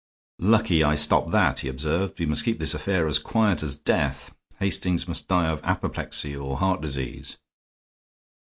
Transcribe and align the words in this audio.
"Lucky 0.39 0.83
I 0.83 0.95
stopped 0.95 1.29
that," 1.29 1.59
he 1.59 1.67
observed. 1.67 2.19
"We 2.19 2.25
must 2.25 2.43
keep 2.43 2.57
this 2.57 2.73
affair 2.73 3.05
as 3.05 3.19
quiet 3.19 3.61
as 3.61 3.75
death. 3.75 4.33
Hastings 4.57 5.07
must 5.07 5.27
die 5.27 5.47
of 5.49 5.61
apoplexy 5.63 6.35
or 6.35 6.57
heart 6.57 6.81
disease." 6.81 7.37